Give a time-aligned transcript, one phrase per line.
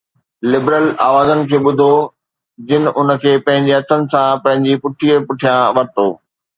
[0.51, 1.91] liberal آوازن کي ٻڌو،
[2.67, 6.07] جن ان کي پنهنجي هٿن سان پنهنجي پٺيءَ پٺيان ورتو